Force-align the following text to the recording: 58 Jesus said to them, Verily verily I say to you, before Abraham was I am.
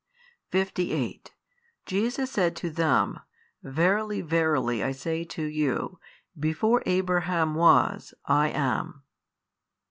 58 0.49 1.35
Jesus 1.85 2.31
said 2.31 2.55
to 2.55 2.71
them, 2.71 3.19
Verily 3.61 4.21
verily 4.21 4.83
I 4.83 4.93
say 4.93 5.23
to 5.25 5.43
you, 5.43 5.99
before 6.35 6.81
Abraham 6.87 7.53
was 7.53 8.15
I 8.25 8.49
am. 8.49 9.03